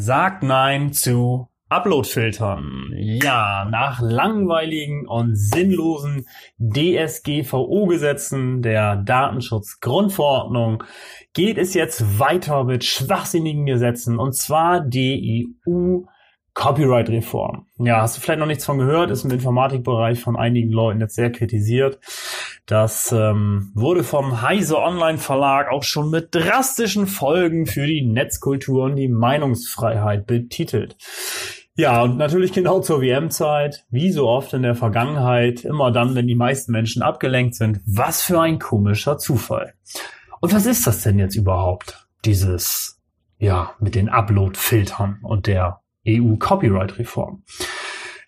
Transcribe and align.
sagt 0.00 0.44
Nein 0.44 0.92
zu 0.92 1.48
Uploadfiltern. 1.68 2.92
Ja, 2.96 3.66
nach 3.68 4.00
langweiligen 4.00 5.08
und 5.08 5.34
sinnlosen 5.34 6.28
DSGVO-Gesetzen 6.58 8.62
der 8.62 8.94
Datenschutzgrundverordnung 8.96 10.84
geht 11.34 11.58
es 11.58 11.74
jetzt 11.74 12.20
weiter 12.20 12.62
mit 12.62 12.84
schwachsinnigen 12.84 13.66
Gesetzen 13.66 14.20
und 14.20 14.36
zwar 14.36 14.80
die 14.80 15.52
EU 15.66 16.02
Copyright-Reform. 16.54 17.66
Ja, 17.78 18.02
hast 18.02 18.16
du 18.16 18.20
vielleicht 18.20 18.40
noch 18.40 18.46
nichts 18.46 18.64
von 18.64 18.78
gehört, 18.78 19.10
ist 19.10 19.24
im 19.24 19.32
Informatikbereich 19.32 20.20
von 20.20 20.36
einigen 20.36 20.70
Leuten 20.70 21.00
jetzt 21.00 21.16
sehr 21.16 21.30
kritisiert. 21.30 21.98
Das 22.68 23.10
ähm, 23.12 23.72
wurde 23.74 24.04
vom 24.04 24.42
Heise 24.42 24.78
Online 24.78 25.16
Verlag 25.16 25.70
auch 25.70 25.82
schon 25.82 26.10
mit 26.10 26.34
drastischen 26.34 27.06
Folgen 27.06 27.64
für 27.64 27.86
die 27.86 28.04
Netzkultur 28.04 28.84
und 28.84 28.96
die 28.96 29.08
Meinungsfreiheit 29.08 30.26
betitelt. 30.26 30.94
Ja, 31.76 32.02
und 32.02 32.18
natürlich 32.18 32.52
genau 32.52 32.80
zur 32.80 33.00
WM-Zeit, 33.00 33.86
wie 33.88 34.12
so 34.12 34.28
oft 34.28 34.52
in 34.52 34.62
der 34.62 34.74
Vergangenheit, 34.74 35.64
immer 35.64 35.92
dann, 35.92 36.14
wenn 36.14 36.26
die 36.26 36.34
meisten 36.34 36.72
Menschen 36.72 37.00
abgelenkt 37.00 37.54
sind. 37.54 37.80
Was 37.86 38.20
für 38.20 38.38
ein 38.38 38.58
komischer 38.58 39.16
Zufall. 39.16 39.72
Und 40.40 40.52
was 40.52 40.66
ist 40.66 40.86
das 40.86 41.02
denn 41.02 41.18
jetzt 41.18 41.36
überhaupt? 41.36 42.06
Dieses, 42.26 43.00
ja, 43.38 43.70
mit 43.80 43.94
den 43.94 44.10
Upload-Filtern 44.10 45.20
und 45.22 45.46
der 45.46 45.80
EU-Copyright-Reform. 46.06 47.44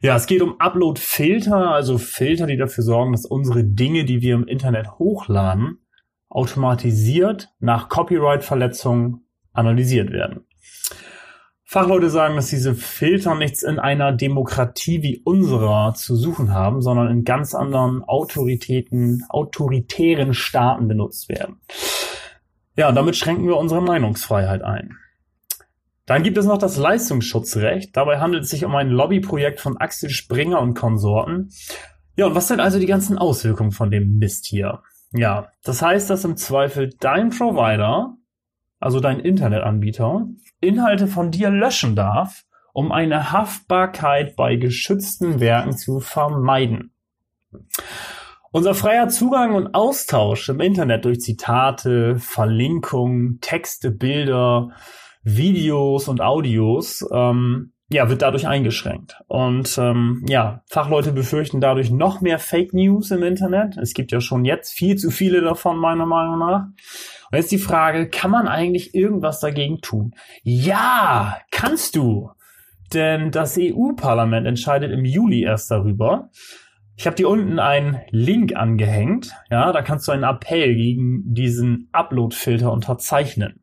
Ja, 0.02 0.16
es 0.16 0.27
geht 0.27 0.40
um 0.40 0.59
Upload-Filter, 0.59 1.72
also 1.72 1.98
Filter, 1.98 2.46
die 2.46 2.56
dafür 2.56 2.82
sorgen, 2.82 3.12
dass 3.12 3.27
unsere 3.27 3.64
Dinge, 3.64 4.06
die 4.06 4.23
wir 4.23 4.34
im 4.34 4.46
Internet 4.46 4.98
hochladen, 4.98 5.86
automatisiert 6.30 7.50
nach 7.59 7.90
Copyright-Verletzungen 7.90 9.26
analysiert 9.52 10.10
werden. 10.10 10.46
Fachleute 11.64 12.09
sagen, 12.09 12.36
dass 12.36 12.48
diese 12.48 12.74
Filter 12.74 13.34
nichts 13.34 13.62
in 13.62 13.78
einer 13.78 14.12
Demokratie 14.12 15.02
wie 15.02 15.20
unserer 15.23 15.93
zu 15.95 16.16
suchen 16.16 16.52
haben, 16.52 16.80
sondern 16.80 17.10
in 17.10 17.24
ganz 17.24 17.54
anderen 17.54 18.02
Autoritäten, 18.02 19.24
autoritären 19.28 20.32
Staaten 20.32 20.88
benutzt 20.88 21.28
werden. 21.28 21.60
Ja, 22.74 22.90
damit 22.90 23.16
schränken 23.16 23.46
wir 23.46 23.59
unsere 23.59 23.82
Meinungsfreiheit 23.82 24.62
ein. 24.62 24.96
Dann 26.10 26.24
gibt 26.24 26.38
es 26.38 26.44
noch 26.44 26.58
das 26.58 26.76
Leistungsschutzrecht. 26.76 27.96
Dabei 27.96 28.18
handelt 28.18 28.42
es 28.42 28.50
sich 28.50 28.64
um 28.64 28.74
ein 28.74 28.90
Lobbyprojekt 28.90 29.60
von 29.60 29.76
Axel 29.76 30.10
Springer 30.10 30.60
und 30.60 30.74
Konsorten. 30.74 31.52
Ja, 32.16 32.26
und 32.26 32.34
was 32.34 32.48
sind 32.48 32.58
also 32.58 32.80
die 32.80 32.86
ganzen 32.86 33.16
Auswirkungen 33.16 33.70
von 33.70 33.92
dem 33.92 34.18
Mist 34.18 34.46
hier? 34.46 34.82
Ja, 35.12 35.52
das 35.62 35.82
heißt, 35.82 36.10
dass 36.10 36.24
im 36.24 36.36
Zweifel 36.36 36.90
dein 36.98 37.30
Provider, 37.30 38.16
also 38.80 38.98
dein 38.98 39.20
Internetanbieter, 39.20 40.26
Inhalte 40.60 41.06
von 41.06 41.30
dir 41.30 41.48
löschen 41.48 41.94
darf, 41.94 42.42
um 42.72 42.90
eine 42.90 43.30
Haftbarkeit 43.30 44.34
bei 44.34 44.56
geschützten 44.56 45.38
Werken 45.38 45.76
zu 45.76 46.00
vermeiden. 46.00 46.92
Unser 48.50 48.74
freier 48.74 49.06
Zugang 49.10 49.54
und 49.54 49.76
Austausch 49.76 50.48
im 50.48 50.58
Internet 50.58 51.04
durch 51.04 51.20
Zitate, 51.20 52.16
Verlinkungen, 52.18 53.38
Texte, 53.40 53.92
Bilder, 53.92 54.70
Videos 55.23 56.09
und 56.09 56.21
Audios, 56.21 57.07
ähm, 57.13 57.73
ja, 57.93 58.09
wird 58.09 58.23
dadurch 58.23 58.46
eingeschränkt. 58.46 59.16
Und 59.27 59.77
ähm, 59.79 60.24
ja, 60.29 60.62
Fachleute 60.66 61.12
befürchten 61.12 61.60
dadurch 61.60 61.90
noch 61.90 62.21
mehr 62.21 62.38
Fake 62.38 62.73
News 62.73 63.10
im 63.10 63.24
Internet. 63.24 63.77
Es 63.77 63.95
gibt 63.95 64.12
ja 64.12 64.21
schon 64.21 64.44
jetzt 64.44 64.72
viel 64.72 64.97
zu 64.97 65.10
viele 65.10 65.41
davon, 65.41 65.77
meiner 65.77 66.06
Meinung 66.06 66.38
nach. 66.38 66.66
Und 67.31 67.37
jetzt 67.37 67.50
die 67.50 67.59
Frage, 67.59 68.09
kann 68.09 68.31
man 68.31 68.47
eigentlich 68.47 68.94
irgendwas 68.94 69.41
dagegen 69.41 69.81
tun? 69.81 70.15
Ja, 70.43 71.38
kannst 71.50 71.97
du. 71.97 72.31
Denn 72.94 73.31
das 73.32 73.56
EU-Parlament 73.59 74.47
entscheidet 74.47 74.93
im 74.93 75.05
Juli 75.05 75.43
erst 75.43 75.71
darüber. 75.71 76.31
Ich 76.97 77.06
habe 77.06 77.16
dir 77.16 77.28
unten 77.28 77.59
einen 77.59 78.00
Link 78.10 78.55
angehängt. 78.55 79.32
Ja, 79.50 79.73
da 79.73 79.83
kannst 79.83 80.06
du 80.06 80.12
einen 80.12 80.25
Appell 80.25 80.75
gegen 80.75 81.23
diesen 81.34 81.89
Upload-Filter 81.93 82.71
unterzeichnen. 82.71 83.62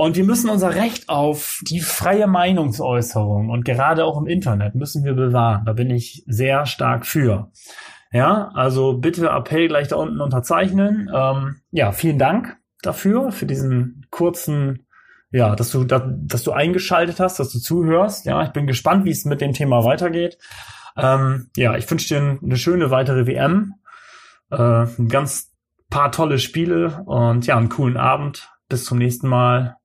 Und 0.00 0.16
wir 0.16 0.24
müssen 0.24 0.48
unser 0.48 0.76
Recht 0.76 1.10
auf 1.10 1.60
die 1.68 1.80
freie 1.80 2.26
Meinungsäußerung 2.26 3.50
und 3.50 3.66
gerade 3.66 4.06
auch 4.06 4.18
im 4.18 4.26
Internet 4.26 4.74
müssen 4.74 5.04
wir 5.04 5.12
bewahren. 5.12 5.66
Da 5.66 5.74
bin 5.74 5.90
ich 5.90 6.24
sehr 6.26 6.64
stark 6.64 7.04
für. 7.04 7.50
Ja, 8.10 8.50
also 8.54 8.94
bitte 8.94 9.28
Appell 9.28 9.68
gleich 9.68 9.88
da 9.88 9.96
unten 9.96 10.22
unterzeichnen. 10.22 11.10
Ähm, 11.14 11.56
ja, 11.70 11.92
vielen 11.92 12.18
Dank 12.18 12.56
dafür, 12.80 13.30
für 13.30 13.44
diesen 13.44 14.06
kurzen, 14.10 14.86
ja, 15.32 15.54
dass 15.54 15.70
du, 15.70 15.84
dass, 15.84 16.04
dass 16.06 16.44
du 16.44 16.52
eingeschaltet 16.52 17.20
hast, 17.20 17.38
dass 17.38 17.52
du 17.52 17.58
zuhörst. 17.58 18.24
Ja, 18.24 18.42
ich 18.42 18.52
bin 18.52 18.66
gespannt, 18.66 19.04
wie 19.04 19.10
es 19.10 19.26
mit 19.26 19.42
dem 19.42 19.52
Thema 19.52 19.84
weitergeht. 19.84 20.38
Ähm, 20.96 21.50
ja, 21.56 21.76
ich 21.76 21.90
wünsche 21.90 22.08
dir 22.08 22.38
eine 22.42 22.56
schöne 22.56 22.90
weitere 22.90 23.26
WM, 23.26 23.74
äh, 24.50 24.56
ein 24.56 25.08
ganz 25.08 25.52
paar 25.90 26.10
tolle 26.10 26.38
Spiele 26.38 27.02
und 27.04 27.46
ja, 27.46 27.58
einen 27.58 27.68
coolen 27.68 27.98
Abend. 27.98 28.48
Bis 28.70 28.86
zum 28.86 28.96
nächsten 28.96 29.28
Mal. 29.28 29.76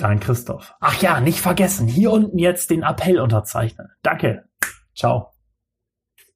Dein 0.00 0.18
Christoph. 0.18 0.74
Ach 0.80 1.00
ja, 1.02 1.20
nicht 1.20 1.40
vergessen, 1.40 1.86
hier 1.86 2.10
unten 2.10 2.38
jetzt 2.38 2.70
den 2.70 2.82
Appell 2.82 3.20
unterzeichnen. 3.20 3.88
Danke. 4.02 4.44
Ciao. 4.94 5.32